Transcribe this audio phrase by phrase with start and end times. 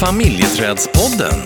[0.00, 1.38] Familjeträdspodden.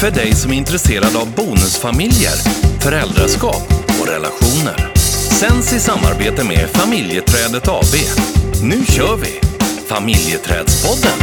[0.00, 2.36] För dig som är intresserad av bonusfamiljer,
[2.80, 3.66] föräldraskap
[4.00, 4.94] och relationer.
[5.40, 7.94] Sänds i samarbete med Familjeträdet AB.
[8.62, 9.40] Nu kör vi!
[9.88, 11.18] Familjeträdspodden.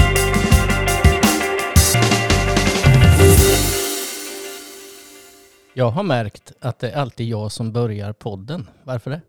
[5.74, 8.70] Jag har märkt att det är alltid jag som börjar podden.
[8.84, 9.22] Varför det?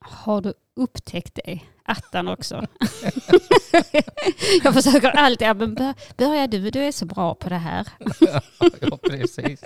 [0.00, 1.60] Har du upptäckt det?
[1.84, 2.66] Attan också.
[4.64, 7.86] jag försöker alltid, ja, men bör- börja du, du är så bra på det här.
[8.80, 9.60] ja, precis.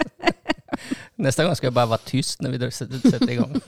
[1.14, 3.60] Nästa gång ska jag bara vara tyst när vi sätter igång.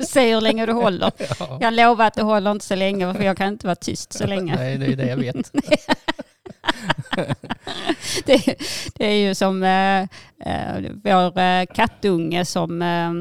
[0.00, 1.12] Se hur länge du håller.
[1.38, 1.58] Ja.
[1.60, 4.26] Jag lovar att det håller inte så länge för jag kan inte vara tyst så
[4.26, 4.56] länge.
[4.56, 5.52] Nej, det är det jag vet.
[8.24, 8.56] Det,
[8.94, 10.06] det är ju som eh,
[11.04, 13.12] vår eh, kattunge som eh,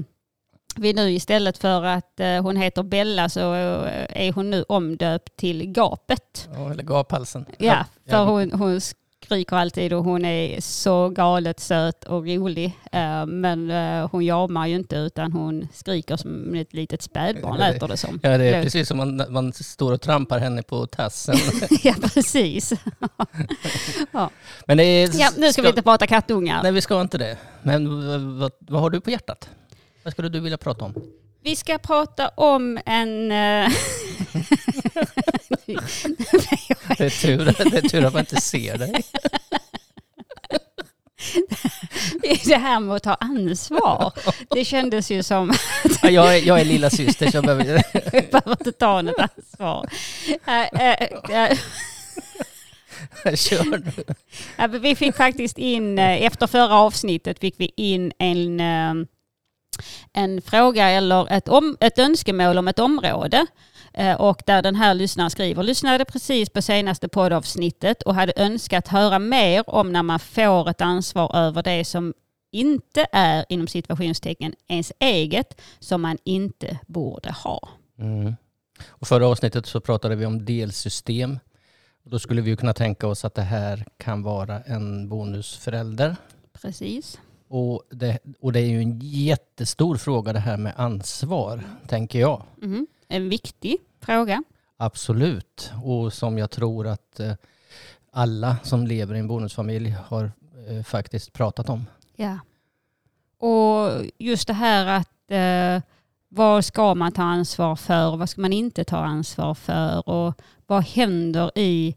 [0.79, 5.37] vi nu istället för att eh, hon heter Bella så eh, är hon nu omdöpt
[5.37, 6.49] till Gapet.
[6.53, 7.45] Ja, eller gaphalsen.
[7.57, 8.23] Ja, för ja.
[8.23, 8.81] hon, hon
[9.25, 12.77] skriker alltid och hon är så galet söt och rolig.
[12.91, 13.71] Eh, Men
[14.11, 18.19] hon jamar ju inte utan hon skriker som ett litet spädbarn Ja, låter det som.
[18.23, 21.35] Ja, det är precis som man, man står och trampar henne på tassen.
[21.83, 22.73] ja, precis.
[24.65, 26.63] Men det är, Ja, nu ska vi inte prata kattungar.
[26.63, 27.37] Nej, vi ska inte det.
[27.63, 29.49] Men vad, vad har du på hjärtat?
[30.07, 30.93] Vad skulle du vilja prata om?
[31.43, 33.31] Vi ska prata om en...
[33.31, 33.71] eh,
[36.97, 39.03] Det är tur, det är tur att man inte ser dig.
[42.45, 44.13] det här med att ta ansvar.
[44.49, 45.53] Det kändes ju som
[46.01, 47.83] Ja, jag, är, jag är lilla syster så jag behöver...
[47.93, 49.89] jag behöver inte ta något ansvar.
[50.47, 51.57] Eh, eh,
[53.35, 53.63] Kör
[54.67, 54.79] nu.
[54.79, 58.61] Vi fick faktiskt in, efter förra avsnittet fick vi in en,
[60.13, 63.45] en fråga eller ett, om, ett önskemål om ett område.
[63.93, 68.87] Eh, Och där den här lyssnaren skriver, lyssnade precis på senaste poddavsnittet och hade önskat
[68.87, 72.13] höra mer om när man får ett ansvar över det som
[72.51, 77.69] inte är inom situationstecken ens eget som man inte borde ha.
[77.99, 78.35] Mm.
[78.87, 81.39] Och förra avsnittet så pratade vi om delsystem.
[82.03, 86.15] Då skulle vi ju kunna tänka oss att det här kan vara en bonusförälder.
[86.61, 87.19] Precis.
[87.47, 92.43] Och det, och det är ju en jättestor fråga det här med ansvar, tänker jag.
[92.57, 92.87] Mhm.
[93.07, 94.43] En viktig fråga.
[94.77, 95.71] Absolut.
[95.83, 97.33] Och som jag tror att eh,
[98.11, 100.31] alla som lever i en bonusfamilj har
[100.69, 101.85] eh, faktiskt pratat om.
[102.15, 102.39] Ja.
[103.39, 105.83] Och just det här att eh,
[106.29, 110.41] vad ska man ta ansvar för och vad ska man inte ta ansvar för och
[110.67, 111.95] vad händer i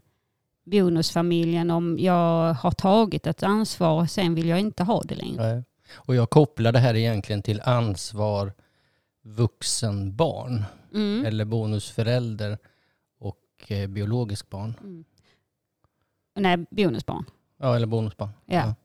[0.63, 5.53] bonusfamiljen om jag har tagit ett ansvar och sen vill jag inte ha det längre.
[5.53, 5.63] Nej.
[5.95, 8.53] Och jag kopplar det här egentligen till ansvar
[9.23, 10.63] vuxen barn
[10.93, 11.25] Mm.
[11.25, 12.57] eller bonusförälder
[13.19, 13.37] och
[13.71, 14.73] eh, biologisk barn.
[14.81, 15.03] Mm.
[16.35, 17.25] Nej, bonusbarn.
[17.59, 18.29] Ja, eller bonusbarn.
[18.45, 18.75] Ja.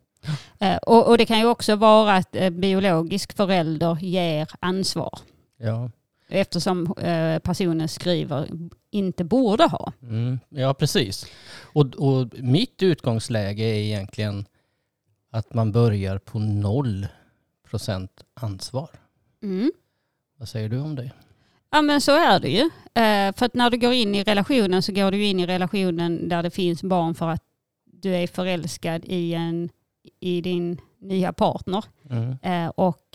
[0.58, 5.19] Eh, och, och det kan ju också vara att eh, biologisk förälder ger ansvar
[5.56, 5.91] Ja.
[6.28, 8.48] Eftersom eh, personen skriver
[8.91, 9.92] inte borde ha.
[10.03, 11.26] Mm, ja, precis.
[11.62, 14.44] Och, och mitt utgångsläge är egentligen
[15.31, 17.06] att man börjar på noll
[17.70, 18.91] procent ansvar.
[19.42, 19.72] Mm.
[20.37, 21.10] Vad säger du om det?
[21.70, 22.62] Ja men så är det ju.
[23.03, 26.28] Eh, för att när du går in i relationen så går du in i relationen
[26.28, 27.43] där det finns barn för att
[27.84, 29.69] du är förälskad i, en,
[30.20, 31.84] i din nya partner.
[32.10, 32.37] Mm.
[32.43, 33.06] Eh, och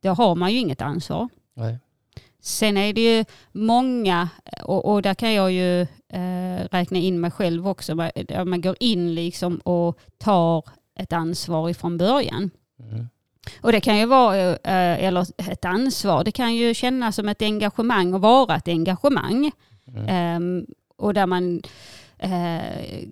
[0.00, 1.28] då har man ju inget ansvar.
[1.54, 1.78] Nej.
[2.42, 4.28] Sen är det ju många,
[4.64, 8.76] och, och där kan jag ju eh, räkna in mig själv också, där man går
[8.80, 10.64] in liksom och tar
[10.98, 12.50] ett ansvar ifrån början.
[12.78, 13.08] Mm.
[13.60, 17.42] Och det kan ju vara, eh, eller ett ansvar, det kan ju kännas som ett
[17.42, 19.50] engagemang och vara ett engagemang.
[19.86, 20.06] Mm.
[20.08, 20.66] Ehm,
[20.96, 21.62] och där man
[22.18, 23.04] eh,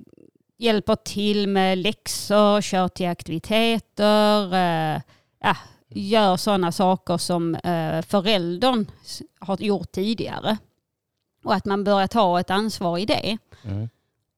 [0.59, 5.01] hjälper till med läxor, kör till aktiviteter, eh,
[5.41, 5.57] ja,
[5.91, 8.87] gör sådana saker som eh, föräldern
[9.39, 10.57] har gjort tidigare.
[11.45, 13.39] Och att man börjar ta ett ansvar i det.
[13.63, 13.89] Mm.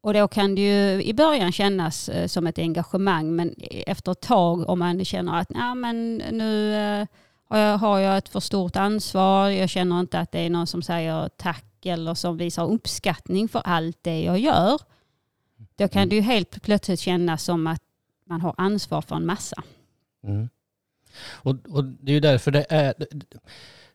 [0.01, 3.55] Och då kan det ju i början kännas eh, som ett engagemang men
[3.87, 7.07] efter ett tag om man känner att Nej, men nu eh,
[7.49, 10.67] har jag, har jag ett för stort ansvar, jag känner inte att det är någon
[10.67, 14.81] som säger tack eller som visar uppskattning för allt det jag gör.
[15.77, 16.09] Då kan Mm.
[16.09, 17.83] det ju helt plötsligt kännas som att
[18.27, 19.63] man har ansvar för en massa.
[20.25, 20.49] Mm.
[21.21, 22.95] Och, och det är ju därför det är,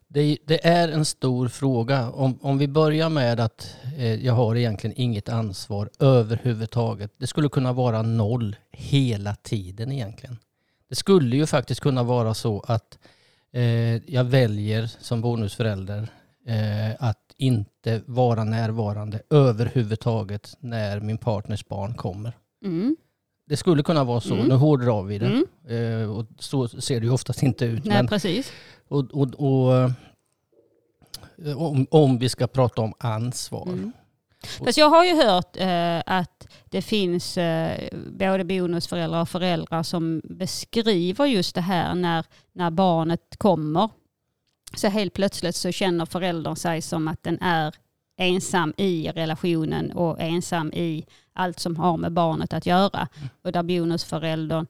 [0.08, 2.10] det, det är en stor fråga.
[2.10, 7.12] Om, om vi börjar med att eh, jag har egentligen inget ansvar överhuvudtaget.
[7.16, 10.38] Det skulle kunna vara noll hela tiden egentligen.
[10.88, 12.98] Det skulle ju faktiskt kunna vara så att
[13.52, 16.08] eh, jag väljer som bonusförälder
[16.46, 22.32] eh, att inte vara närvarande överhuvudtaget när min partners barn kommer.
[22.64, 22.96] Mm.
[23.48, 24.46] Det skulle kunna vara så, Mm.
[24.48, 25.26] nu hårdrar vi det.
[25.26, 26.02] Mm.
[26.02, 27.84] Eh, och så ser det ju oftast inte ut.
[27.84, 28.52] Nej, Men, precis.
[28.88, 29.74] och, och, och,
[31.46, 33.62] eh, om, om vi ska prata om ansvar.
[33.68, 33.92] Mm.
[34.64, 40.20] Fast jag har ju hört eh, att det finns eh, både bonusföräldrar och föräldrar som
[40.24, 43.88] beskriver just det här när, när barnet kommer.
[44.76, 47.74] Så helt plötsligt så känner föräldern sig som att den är
[48.18, 53.08] ensam i relationen och ensam i allt som har med barnet att göra.
[53.42, 54.66] Och där bonusföräldern,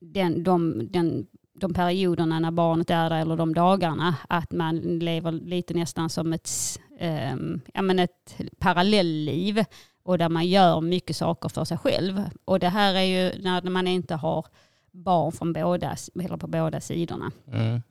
[0.00, 5.32] den, de, den, de perioderna när barnet är där eller de dagarna, att man lever
[5.32, 6.50] lite nästan som ett,
[6.98, 7.36] eh,
[7.74, 9.64] ja, men ett parallellliv
[10.02, 12.22] och där man gör mycket saker för sig själv.
[12.44, 14.46] Och det här är ju när man inte har
[14.90, 17.30] barn från båda, eller på båda sidorna.
[17.52, 17.82] Mm.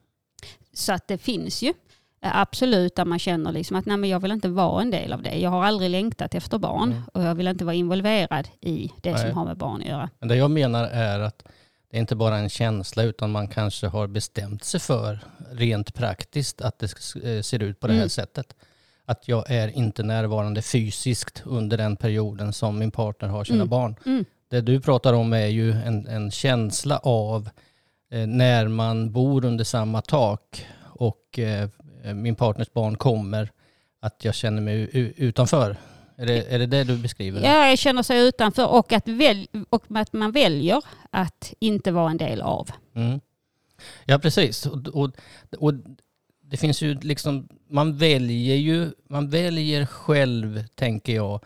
[0.74, 1.74] Så att det finns ju
[2.22, 5.22] absolut där man känner liksom att nej, men jag vill inte vara en del av
[5.22, 5.40] det.
[5.40, 7.04] Jag har aldrig längtat efter barn Mm.
[7.14, 9.22] och jag vill inte vara involverad i det Nej.
[9.22, 10.10] som har med barn att göra.
[10.20, 11.44] Men det jag menar är att
[11.92, 15.20] det är inte bara en känsla utan man kanske har bestämt sig för
[15.52, 16.86] rent praktiskt att det
[17.24, 18.10] eh, ser ut på det här Mm.
[18.10, 18.56] sättet.
[19.06, 23.70] Att jag är inte närvarande fysiskt under den perioden som min partner har sina Mm.
[23.70, 23.96] barn.
[24.06, 24.26] Mm.
[24.50, 27.50] Det du pratar om är ju en, en känsla av
[28.12, 31.70] eh, när man bor under samma tak och eh,
[32.04, 33.52] min partners barn kommer
[34.00, 35.78] att jag känner mig utanför.
[36.18, 37.42] Är det, är det det du beskriver?
[37.42, 42.12] Ja, jag känner sig utanför och att, väl, och att man väljer att inte vara
[42.12, 42.70] en del av.
[42.96, 43.20] Mm.
[44.06, 44.66] Ja, precis.
[44.66, 45.12] Och, och,
[45.58, 45.74] och
[46.42, 51.40] det finns ju liksom, man väljer ju, man väljer själv, tänker jag,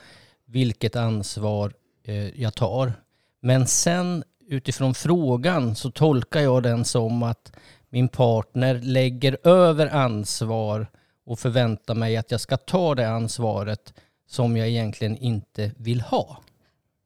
[0.46, 1.74] vilket ansvar
[2.04, 2.94] eh, jag tar.
[3.42, 7.52] Men sen utifrån frågan så tolkar jag den som att
[7.90, 10.88] min partner lägger över ansvar
[11.26, 13.94] och förväntar mig att jag ska ta det ansvaret
[14.28, 16.38] som jag egentligen inte vill ha.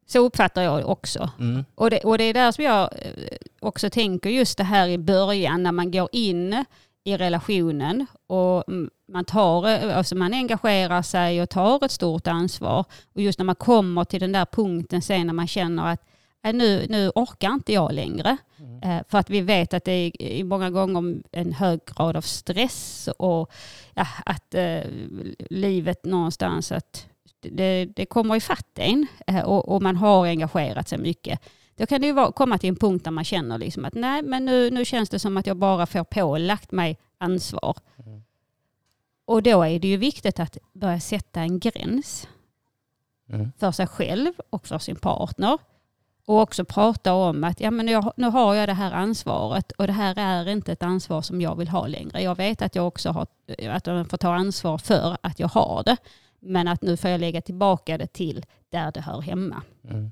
[0.08, 1.30] Så uppfattar jag det också.
[1.40, 1.66] Mm.
[1.76, 4.98] Och det, och det är där som jag eh, också tänker just det här i
[4.98, 6.66] början när man går in
[7.04, 8.64] i relationen och
[9.08, 12.86] man, tar, eh, alltså man engagerar sig och tar ett stort ansvar.
[13.14, 16.16] Och just när man kommer till den där punkten sen när man känner att "Nej,
[16.44, 18.38] nu, nu orkar inte jag längre.
[18.83, 23.09] Eh, För att vi vet att det är många gånger en hög grad av stress
[23.18, 23.51] och
[23.94, 24.81] ja, att eh,
[25.50, 27.07] livet någonstans att
[27.41, 31.39] det, det kommer ifatt en eh, och, och man har engagerat sig mycket.
[31.75, 34.21] Då kan det ju vara, komma till en punkt där man känner liksom att nej,
[34.21, 37.77] men nu, nu känns det som att jag bara får pålagt mig ansvar.
[38.06, 38.24] Mm.
[39.25, 42.27] Och då är det ju viktigt att börja sätta en gräns
[43.31, 43.51] Mm.
[43.57, 45.57] för sig själv och för sin partner.
[46.30, 49.88] Och också prata om att ja, men jag, nu har jag det här ansvaret och
[49.88, 52.22] det här är inte ett ansvar som jag vill ha längre.
[52.22, 53.28] Jag vet att jag också har,
[53.70, 55.98] att jag får ta ansvar för att jag har det.
[56.40, 59.62] Men att nu får jag lägga tillbaka det till där det hör hemma.
[59.84, 60.12] Mm.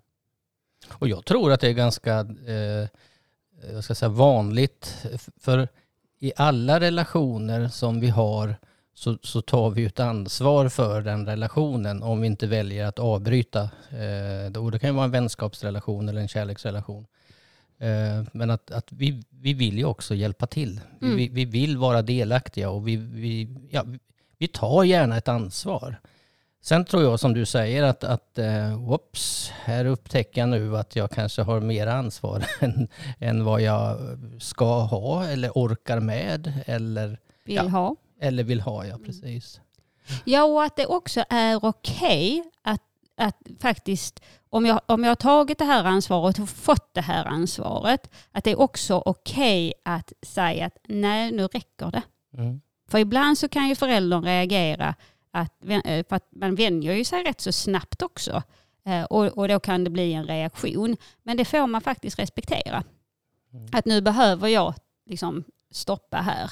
[0.94, 2.88] Och jag tror att det är ganska eh,
[3.74, 5.06] jag ska säga, vanligt.
[5.40, 5.68] För
[6.19, 8.56] i alla relationer som vi har
[8.97, 13.61] så, så tar vi ett ansvar för den relationen om vi inte väljer att avbryta.
[13.89, 17.05] Eh, då, det kan ju vara en vänskapsrelation eller en kärleksrelation.
[17.79, 20.81] Eh, men att, att vi, vi vill ju också hjälpa till.
[21.01, 21.15] Mm.
[21.15, 23.85] Vi, vi vill vara delaktiga och vi, vi, ja,
[24.38, 25.99] vi tar gärna ett ansvar.
[26.61, 30.95] Sen tror jag som du säger att, att eh, whoops, här upptäcker jag nu att
[30.95, 32.87] jag kanske har mer ansvar än,
[33.19, 33.97] än vad jag
[34.39, 37.63] ska ha eller orkar med eller, Vill Ja.
[37.63, 37.95] ha.
[38.19, 38.86] Eller vill ha.
[38.86, 39.62] Ja, precis.
[40.26, 42.81] Ja, och att det också är okej att,
[43.18, 44.19] att faktiskt,
[44.50, 48.44] om jag, om jag har tagit det här ansvaret och fått det här ansvaret, att
[48.44, 52.02] det är också okej att säga att nej, nu räcker det.
[52.33, 52.62] Mm.
[52.90, 54.95] För ibland så kan ju föräldern reagera,
[55.31, 58.44] att, eh, för att man vänjer ju sig rätt så snabbt också.
[58.86, 60.97] Eh, Och, och då kan det bli en reaktion.
[61.24, 62.83] Men det får man faktiskt respektera.
[63.54, 63.68] Mm.
[63.71, 64.74] Att nu behöver jag
[65.06, 66.52] liksom stoppa här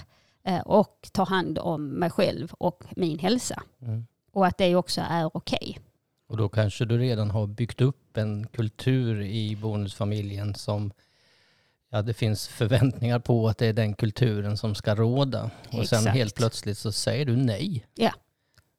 [0.65, 3.63] och ta hand om mig själv och min hälsa.
[3.81, 4.07] Mm.
[4.31, 5.79] Och att det också är okej.
[6.27, 10.91] Och då kanske du redan har byggt upp en kultur i bonusfamiljen som
[11.89, 15.51] ja, det finns förväntningar på att det är den kulturen som ska råda.
[15.67, 16.17] Och sen Exakt.
[16.17, 17.85] helt plötsligt så säger du nej.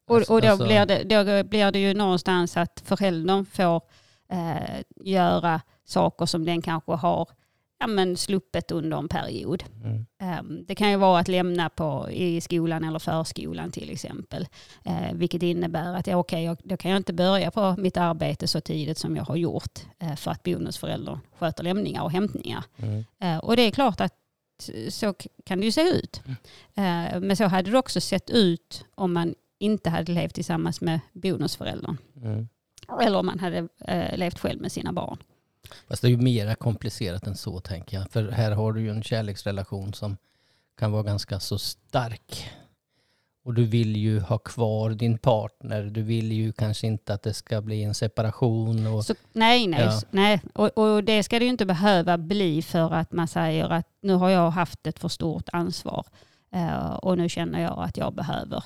[0.07, 3.81] Och, och då, Alltså- blir det, då blir det ju någonstans att föräldern får
[4.29, 7.29] eh, göra saker som den kanske har
[7.79, 9.63] ja, men sluppet under en period.
[9.83, 10.05] Mm.
[10.21, 14.47] Ehm, Det kan ju vara att lämna på, i skolan eller förskolan till exempel.
[14.85, 18.47] Eh, vilket innebär att ja, okej, jag, då kan jag inte börja på mitt arbete
[18.47, 22.63] så tidigt som jag har gjort eh, för att bonusföräldern sköter lämningar och hämtningar.
[22.77, 23.05] Mm.
[23.19, 24.13] Eh, och det är klart att
[24.89, 25.13] så
[25.45, 26.21] kan det ju se ut.
[26.75, 30.99] Eh, men så hade det också sett ut om man inte hade levt tillsammans med
[31.13, 31.97] bonusföräldern.
[32.15, 32.47] Mm.
[33.01, 33.67] Eller om man hade
[34.17, 35.17] levt själv med sina barn.
[35.87, 38.11] Fast det är ju mera komplicerat än så tänker jag.
[38.11, 40.17] För här har du ju en kärleksrelation som
[40.79, 42.49] kan vara ganska så stark.
[43.47, 45.83] Och du vill ju ha kvar din partner.
[45.83, 48.87] Du vill ju kanske inte att det ska bli en separation.
[48.87, 49.81] Och, Så, nej, nej.
[49.81, 50.01] Ja.
[50.11, 50.41] nej.
[50.53, 54.13] Och, och det ska det ju inte behöva bli för att man säger att nu
[54.13, 56.05] har jag haft ett för stort ansvar
[56.51, 58.63] eh, och nu känner jag att jag behöver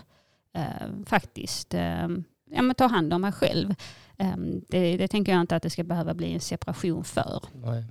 [0.54, 2.08] eh, faktiskt eh,
[2.52, 3.76] ja, men ta hand om mig själv.
[4.22, 7.42] Ehm, det, det tänker jag inte att det ska behöva bli en separation för.
[7.54, 7.86] nej.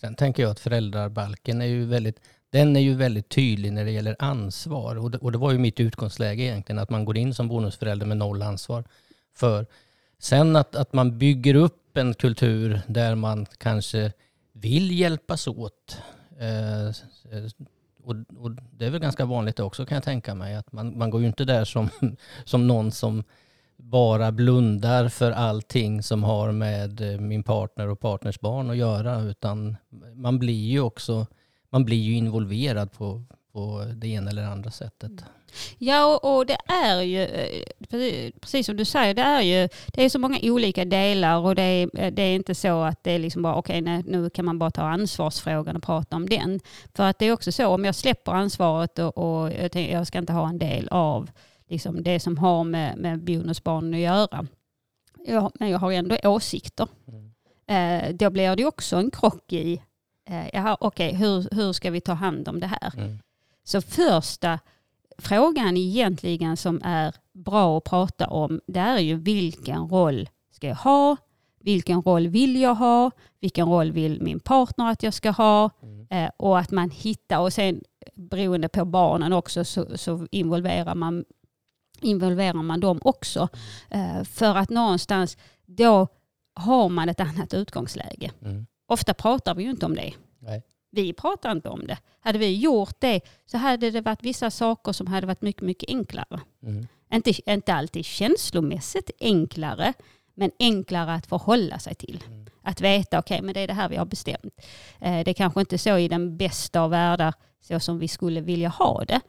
[0.00, 3.90] Sen tänker jag att föräldrabalken är ju väldigt, den är ju väldigt tydlig när det
[3.90, 4.96] gäller ansvar.
[4.96, 8.06] Och det, och det var ju mitt utgångsläge egentligen, att man går in som bonusförälder
[8.06, 8.84] med noll ansvar.
[9.34, 9.66] För
[10.18, 14.12] sen att, att man bygger upp en kultur där man kanske
[14.52, 16.00] vill hjälpas åt.
[16.38, 16.88] Eh,
[18.04, 20.54] och, och det är väl ganska vanligt också kan jag tänka mig.
[20.54, 21.88] Att man, man går ju inte där som,
[22.44, 23.24] som någon som
[23.90, 29.20] bara blundar för allting som har med eh, min partner och partners barn att göra.
[29.20, 29.76] Utan
[30.14, 31.26] man blir ju också
[31.70, 35.12] man blir ju involverad på, på det ena eller andra sättet.
[35.78, 37.64] Ja, och, och det är ju, eh,
[38.40, 41.62] precis- som du säger, det är ju det är så många olika delar och det
[41.62, 44.44] är, eh, det är inte så att det är liksom bara okej, okay, nu kan
[44.44, 46.60] man bara ta ansvarsfrågan och prata om den.
[46.94, 50.06] För att det är också så, om jag släpper ansvaret och, och jag, tänker, jag
[50.06, 51.30] ska inte ha en del av
[51.68, 54.46] liksom det som har med, med bonusbarnen att göra.
[55.26, 56.88] Jag, men jag har ändå åsikter.
[57.66, 59.82] Eh, då blir det också en krock i,
[60.28, 62.92] eh, jaha, okej, hur, hur ska vi ta hand om det här?
[62.96, 63.18] Mm.
[63.64, 64.58] Så första
[65.18, 70.76] frågan egentligen som är bra att prata om, det är ju vilken roll ska jag
[70.76, 71.16] ha?
[71.60, 73.10] Vilken roll vill jag ha?
[73.40, 75.70] Vilken roll vill min partner att jag ska ha?
[76.10, 77.82] Eh, och att man hittar, och sen
[78.14, 81.24] beroende på barnen också så, så involverar, man,
[82.00, 83.48] involverar man dem också.
[83.90, 85.36] Eh, för att någonstans
[85.66, 86.08] då
[86.54, 88.30] har man ett annat utgångsläge.
[88.42, 88.66] Mm.
[88.86, 90.14] Ofta pratar vi ju inte om det.
[90.38, 90.62] Nej.
[90.90, 91.98] Vi pratar inte om det.
[92.20, 95.88] Hade vi gjort det så hade det varit vissa saker som hade varit mycket, mycket
[95.88, 96.40] enklare.
[96.62, 96.86] Mm.
[97.12, 99.92] Inte, inte alltid känslomässigt enklare,
[100.34, 102.24] men enklare att förhålla sig till.
[102.62, 104.54] Att veta, okej, men det är det här vi har bestämt.
[105.00, 108.40] Eh, det är kanske inte så i den bästa av världar så som vi skulle
[108.40, 109.20] vilja ha det.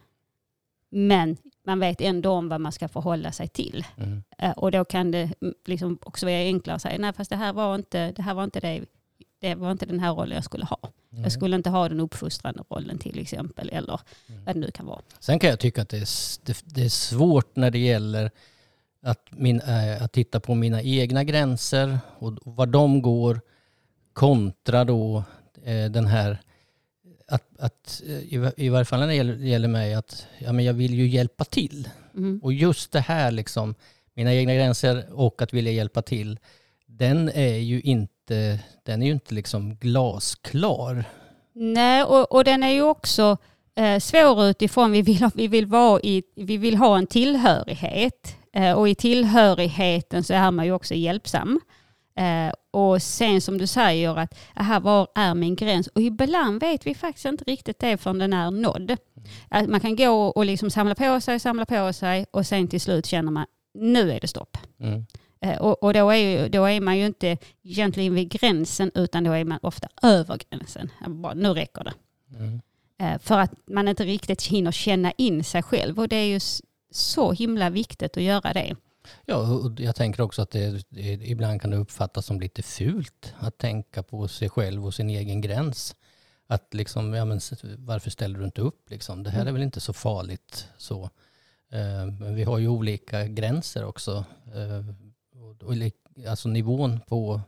[0.90, 3.86] Men man vet ändå om vad man ska förhålla sig till.
[3.98, 4.24] Mm.
[4.38, 7.36] Eh, Och då kan det mm, liksom också vara enklare att säga, nej fast det
[7.36, 8.86] här var inte, det här var inte det,
[9.42, 10.80] det var inte den här rollen jag skulle ha.
[11.10, 14.00] Jag skulle inte ha den uppfostrande rollen till exempel, eller
[14.46, 15.02] vad det nu kan vara.
[15.20, 16.08] Sen kan jag tycka att det är,
[16.46, 18.32] det, det är svårt när det gäller
[19.02, 23.42] att, min, äh, att titta på mina egna gränser och var de går
[24.14, 25.24] kontra då
[25.64, 26.38] eh, den här
[27.30, 30.66] att, att eh, i, i varje fall när det gäller, gäller mig att ja, men
[30.66, 31.90] jag vill ju hjälpa till.
[32.18, 32.40] Mm.
[32.44, 33.76] Och just det här liksom,
[34.14, 36.40] mina egna gränser och att vilja hjälpa till,
[36.86, 41.06] den är ju inte, den är ju inte liksom glasklar.
[41.54, 43.38] Nej, och, och den är ju också
[43.76, 48.36] eh, svår utifrån, vi vill, vi, vill vara i, vi vill ha en tillhörighet.
[48.54, 51.60] Eh, och i tillhörigheten så är man ju också hjälpsam.
[52.20, 55.88] Eh, och sen som du säger att aha, var är min gräns?
[55.88, 58.98] Och ibland vet vi faktiskt inte riktigt det förrän den är nådd.
[59.50, 62.82] Att man kan gå och liksom samla på sig, samla på sig och sen till
[62.82, 64.58] slut känner man nu är det stopp.
[64.80, 65.06] Mm.
[65.42, 69.24] Eh, Och, och då, är ju, då är man ju inte egentligen vid gränsen utan
[69.24, 70.90] då är man ofta över gränsen.
[71.08, 71.94] Bara, nu räcker det.
[72.38, 72.62] Mm.
[73.02, 76.40] Eh, För att man inte riktigt hinner känna in sig själv och det är ju
[76.92, 78.76] så himla viktigt att göra det.
[79.26, 80.84] Ja, och jag tänker också att det,
[81.24, 85.42] ibland kan det uppfattas som lite fult att tänka på sig själv och sin egen
[85.42, 85.96] gräns.
[86.48, 87.40] Att liksom, ja men
[87.78, 89.24] varför ställer du inte upp liksom?
[89.24, 91.04] Det här är väl inte så farligt så.
[91.72, 94.26] Eh, Men vi har ju olika gränser också.
[94.56, 94.86] Eh,
[95.42, 95.64] och-
[96.28, 97.42] Alltså nivån på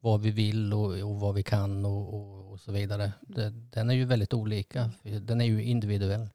[0.00, 3.12] vad vi vill och, och vad vi kan och, och, och så vidare.
[3.20, 4.90] Det, den är ju väldigt olika.
[5.02, 6.28] Den är ju individuell.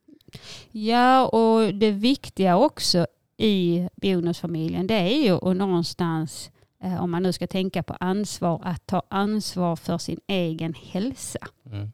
[0.72, 6.52] Ja, och det viktiga också i bonusfamiljen det är ju att någonstans,
[6.84, 11.40] eh, om man nu ska tänka på ansvar, att ta ansvar för sin egen hälsa.
[11.66, 11.92] Mm.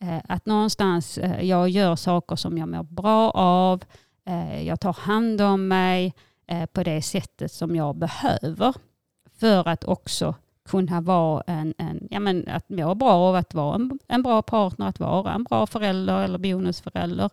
[0.00, 3.84] Eh, Att någonstans eh, jag gör saker som jag mår bra av.
[4.64, 6.14] Jag tar hand om mig
[6.72, 8.74] på det sättet som jag behöver.
[9.40, 10.34] För att också
[10.64, 14.42] kunna vara en, en ja men att må bra av att vara en, en bra
[14.42, 17.30] partner, att vara en bra förälder eller bonusförälder.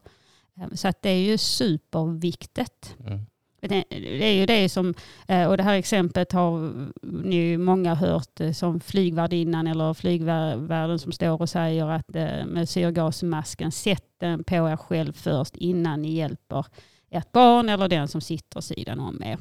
[0.62, 2.96] Eh, Så att det är ju superviktigt.
[3.06, 3.26] Mm.
[3.68, 3.84] Det,
[4.24, 4.94] är ju det som,
[5.28, 6.72] eh, och det här exemplet har
[7.02, 12.70] ni många hört eh, som flygvärdinnan eller flygvärden som står och säger att eh, med
[12.70, 16.66] syrgasmasken, sätt den på er själv först innan ni hjälper
[17.10, 19.38] ert barn eller den som sitter sidan om er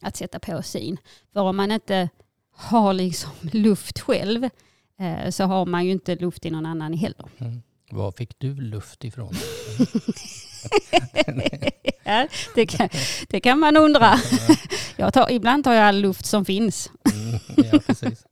[0.00, 0.96] att sätta på sin.
[1.32, 2.08] För om man inte
[2.50, 4.48] har liksom luft själv
[5.30, 7.26] så har man ju inte luft i någon annan heller.
[7.38, 7.62] Mm.
[7.90, 9.34] Var fick du luft ifrån?
[12.04, 12.88] ja, det, kan,
[13.28, 14.18] det kan man undra.
[14.96, 16.90] Jag tar, ibland tar jag all luft som finns.
[17.12, 17.40] Mm,
[17.72, 18.24] ja, precis.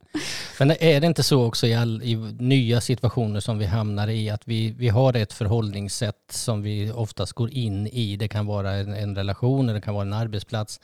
[0.59, 4.29] Men är det inte så också i, all, i nya situationer som vi hamnar i
[4.29, 8.15] att vi, vi har ett förhållningssätt som vi oftast går in i.
[8.17, 10.79] Det kan vara en, en relation eller det kan vara en arbetsplats.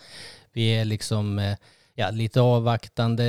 [0.54, 1.56] Vi är liksom eh,
[1.96, 3.26] ja, lite avvaktande,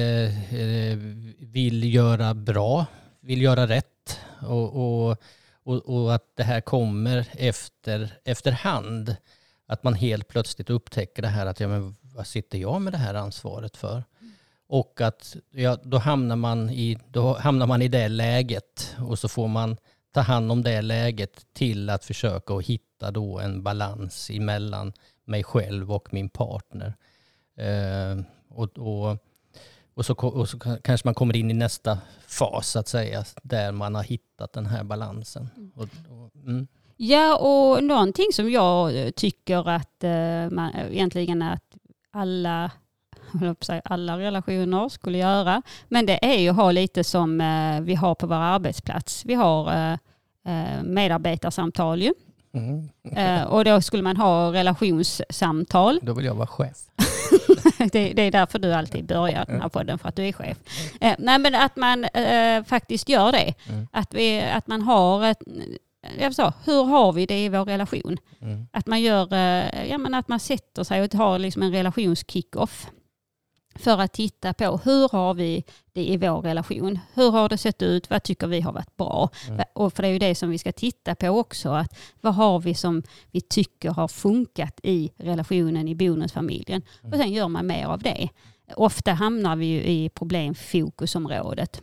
[0.51, 0.99] eh,
[1.39, 2.87] vill göra bra,
[3.23, 5.17] vill göra rätt och, och,
[5.62, 9.17] och, och att det här kommer efter, efterhand.
[9.67, 12.99] Att man helt plötsligt upptäcker det här att ja, men vad sitter jag med det
[12.99, 14.05] här ansvaret för?
[14.67, 19.29] Och att ja, då, hamnar man i, då hamnar man i det läget och så
[19.29, 19.76] får man
[20.12, 24.93] ta hand om det läget till att försöka att hitta då en balans emellan
[25.25, 26.95] mig själv och min partner.
[27.57, 29.19] Eh, och, och,
[29.95, 33.73] och, så, och så kanske man kommer in i nästa fas så att säga, där
[33.73, 35.49] man har hittat den här balansen.
[35.57, 35.73] Mm.
[35.75, 35.89] Och,
[36.47, 36.67] mm.
[36.97, 41.77] Ja, och någonting som jag tycker att eh, man, egentligen att
[42.11, 42.71] alla
[43.85, 45.63] alla relationer skulle göra.
[45.89, 49.25] Men det är ju att ha lite som eh, vi har på vår arbetsplats.
[49.25, 49.93] Vi har eh,
[50.53, 52.13] eh medarbetarsamtal ju.
[52.55, 52.89] Mm.
[53.17, 56.01] Eh, och då skulle man ha relationssamtal.
[56.03, 56.79] Då vill jag vara chef.
[57.93, 60.57] det, det, är därför du alltid börjar den här podden, för att du är chef.
[61.01, 63.55] Eh, nej men att man eh, faktiskt gör det.
[63.69, 63.89] Mm.
[63.93, 65.43] Att, vi, att man har ett
[66.19, 68.19] jag sa, hur har vi det i vår relation?
[68.41, 68.67] Mm.
[68.73, 72.87] Att man gör, eh, ja men att man sätter sig och har liksom en relationskick-off
[73.75, 76.99] för att titta på hur har vi det i vår relation?
[77.14, 78.11] Hur har det sett ut?
[78.11, 79.31] Vad tycker vi har varit bra?
[79.49, 79.64] Mm.
[79.73, 81.69] Och för det är ju det som vi ska titta på också.
[81.69, 86.83] Att vad har vi som vi tycker har funkat i relationen i bonusfamiljen?
[87.00, 87.12] Mm.
[87.12, 88.29] Och sen gör man mer av det.
[88.76, 91.83] Ofta hamnar vi ju i problemfokusområdet.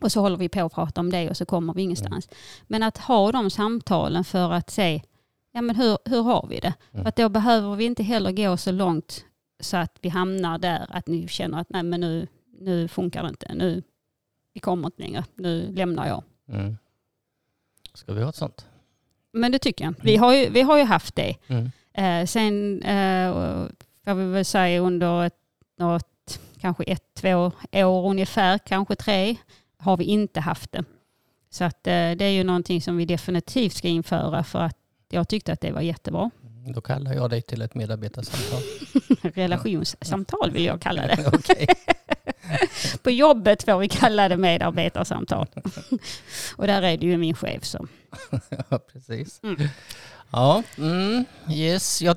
[0.00, 2.26] Och så håller vi på att prata om det och så kommer vi ingenstans.
[2.26, 2.36] Mm.
[2.66, 5.02] Men att ha de samtalen för att se
[5.52, 6.74] ja, men hur, hur har vi det?
[6.92, 7.02] Mm.
[7.02, 9.24] För att då behöver vi inte heller gå så långt
[9.60, 12.26] så att vi hamnar där att ni känner att nej men nu,
[12.58, 13.82] nu funkar det inte, nu
[14.52, 16.22] vi kommer inte längre, nu lämnar jag.
[16.48, 16.76] Mm.
[17.94, 18.66] Ska vi ha ett sånt?
[19.32, 19.94] Men det tycker jag.
[20.02, 21.36] Vi har ju, vi har ju haft det.
[21.46, 21.70] Mm.
[21.92, 23.32] Eh, sen eh,
[24.04, 25.36] får vi väl säga under ett,
[25.78, 29.36] något, kanske ett, två år ungefär, kanske tre,
[29.78, 30.84] har vi inte haft det.
[31.50, 34.76] Så att, eh, det är ju någonting som vi definitivt ska införa för att
[35.08, 36.30] jag tyckte att det var jättebra.
[36.66, 38.62] Då kallar jag dig till ett medarbetarsamtal.
[39.34, 41.16] Relationssamtal vill jag kalla det.
[43.02, 45.46] På jobbet får vi kalla det medarbetarsamtal.
[46.56, 47.88] Och där är det ju min chef som...
[48.68, 49.40] ja, precis.
[49.42, 49.68] Mm.
[50.32, 52.02] Ja, mm, yes.
[52.02, 52.16] Jag,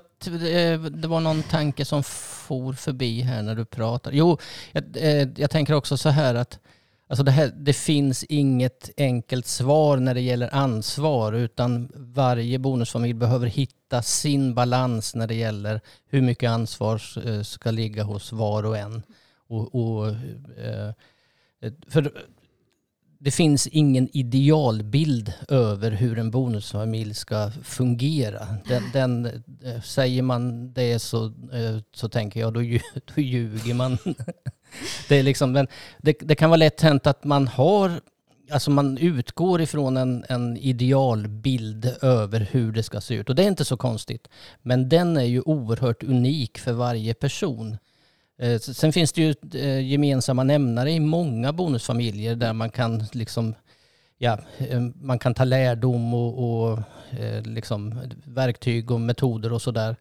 [0.91, 4.17] det var någon tanke som for förbi här när du pratade.
[4.17, 4.37] Jo,
[4.71, 6.59] jag, eh, jag tänker också så här att
[7.13, 13.13] Alltså det, här, det finns inget enkelt svar när det gäller ansvar utan varje bonusfamilj
[13.13, 18.63] behöver hitta sin balans när det gäller hur mycket ansvar eh, ska ligga hos var
[18.63, 19.03] och en.
[19.47, 20.07] Och, och
[20.57, 20.91] eh,
[21.87, 22.11] för
[23.19, 28.47] det finns ingen idealbild över hur en bonusfamilj ska fungera.
[28.67, 29.25] Den, den
[29.63, 31.33] eh, säger man det så,
[31.93, 32.59] så tänker jag då,
[33.15, 33.97] då ljuger man
[35.09, 38.01] det, är liksom, men det, det kan vara lätt hänt att man har
[38.51, 43.43] Alltså man utgår ifrån en, en idealbild över hur det ska se ut och det
[43.43, 44.29] är inte så konstigt.
[44.61, 47.77] Men den är ju oerhört unik för varje person.
[48.39, 53.55] Eh, sen finns det ju eh, gemensamma nämnare i många bonusfamiljer där man kan liksom
[54.17, 56.79] ja, eh, man kan ta lärdom och, och
[57.19, 59.95] eh, liksom verktyg och metoder och sådär.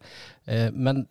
[0.45, 1.05] Eh, men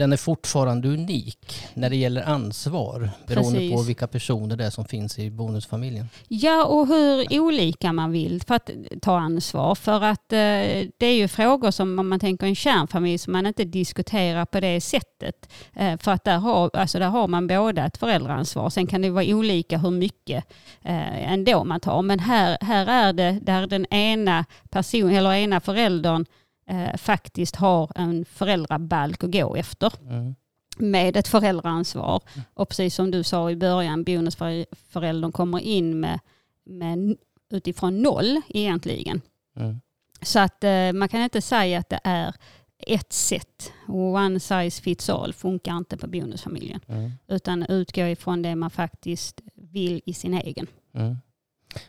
[0.00, 3.72] den är fortfarande unik när det gäller ansvar beroende Precis.
[3.72, 6.08] på vilka personer det är som finns i bonusfamiljen.
[6.28, 8.70] Ja, och hur olika man vill för att
[9.02, 9.74] ta ansvar.
[9.74, 13.46] För att eh, det är ju frågor som om man tänker en kärnfamilj som man
[13.46, 15.50] inte diskuterar på det sättet.
[15.72, 18.70] Eh, för att där har, alltså där har man båda ett föräldraansvar.
[18.70, 20.44] Sen kan det vara olika hur mycket
[20.82, 22.02] eh, ändå man tar.
[22.02, 26.26] Men här, här är det där den ena personen eller ena föräldern
[26.70, 29.92] eh, faktiskt har en föräldrabalk att gå efter.
[30.08, 30.34] Mm.
[30.78, 32.22] med ett föräldraansvar.
[32.54, 36.20] Och precis som du sa i början, bonusföräldern kommer in med,
[36.64, 37.16] med
[37.50, 39.20] utifrån noll egentligen.
[39.56, 39.80] Mm.
[40.22, 42.34] Så att eh, man kan inte säga att det är
[42.78, 43.72] ett sätt.
[43.88, 46.80] One size fits all funkar inte på bonusfamiljen.
[46.88, 47.12] Mm.
[47.28, 50.66] Utan utgå ifrån det man faktiskt vill i sin egen.
[50.94, 51.16] Mm.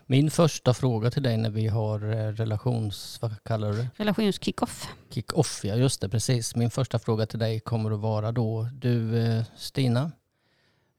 [0.05, 3.17] Min första fråga till dig när vi har eh, relations...
[3.21, 3.87] Vad kallar du det?
[3.95, 4.87] Relationskickoff.
[5.09, 6.55] Kick-off, ja just det, precis.
[6.55, 10.11] Min första fråga till dig kommer att vara då, du eh, Stina,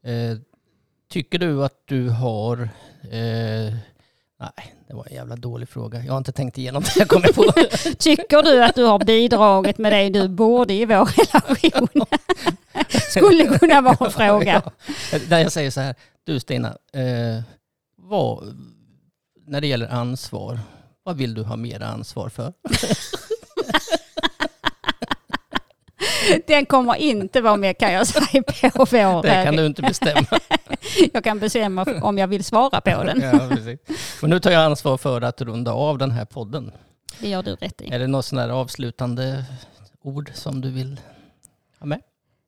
[0.04, 0.38] eh,
[1.10, 2.62] tycker du att du har...
[3.02, 3.74] Eh,
[4.40, 6.04] nej, det var en jävla dålig fråga.
[6.04, 7.52] Jag har inte tänkt igenom det jag kommer på.
[7.98, 12.06] Tycker du att du har bidragit med det du borde i vår relation?
[13.10, 14.62] Skulle kunna vara en fråga.
[15.12, 15.18] Ja.
[15.28, 17.42] När jag säger så här, du Stina, eh,
[17.96, 18.56] vad,
[19.52, 20.58] när det gäller ansvar,
[21.02, 22.52] vad vill du ha mer ansvar för?
[26.46, 29.22] Den kommer inte vara med kan jag säga på vår...
[29.22, 30.26] Det kan du inte bestämma.
[31.12, 33.20] Jag kan bestämma om jag vill svara på den.
[33.20, 33.80] Ja, precis.
[34.20, 36.72] Men nu tar jag ansvar för att runda av den här podden.
[37.20, 37.88] Det gör du rätt i.
[37.92, 39.44] Är det något sån avslutande
[40.02, 41.00] ord som du vill
[41.80, 42.00] ha med?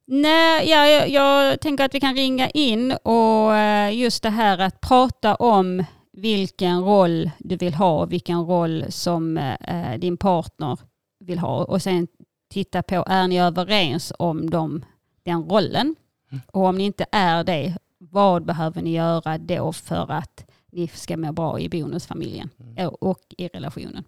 [0.07, 4.59] Nej, ja, jag, jag tänker att vi kan ringa in och eh, just det här
[4.59, 5.85] att prata om
[6.17, 10.79] vilken roll du vill ha och vilken roll som eh, din partner
[11.21, 12.07] vill ha och sen
[12.51, 14.85] titta på, är ni överens om dem,
[15.23, 15.95] den rollen?
[16.31, 16.43] Mm.
[16.53, 21.17] Och om ni inte är det, vad behöver ni göra då för att ni ska
[21.17, 22.89] må bra i bonusfamiljen Mm.
[23.01, 24.05] och- i relationen?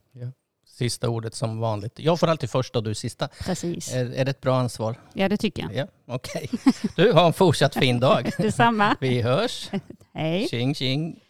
[0.67, 1.99] Sista ordet som vanligt.
[1.99, 3.29] Jag får alltid första och du sista.
[3.29, 3.95] Precis.
[3.95, 4.97] Är, är det ett bra ansvar?
[5.13, 5.75] Ja, det tycker jag.
[5.75, 6.51] Ja, okej.
[6.97, 8.31] Du, har en fortsatt fin dag.
[8.39, 8.97] Detsamma.
[9.01, 9.71] Vi hörs.
[10.15, 10.49] Hej.
[10.49, 11.21] Tjing tjing.